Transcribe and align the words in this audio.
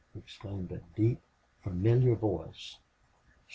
exclaimed 0.17 0.71
a 0.71 0.79
deep, 0.99 1.19
familiar 1.63 2.15
voice. 2.15 2.77